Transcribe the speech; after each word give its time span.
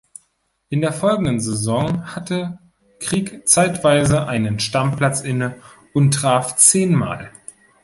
In 0.69 0.81
der 0.81 0.93
folgenden 0.93 1.39
Saison 1.39 2.15
hatte 2.15 2.57
Krieg 2.99 3.47
zeitweise 3.47 4.25
einen 4.25 4.59
Stammplatz 4.59 5.21
inne 5.21 5.57
und 5.93 6.15
traf 6.15 6.55
zehnmal. 6.55 7.31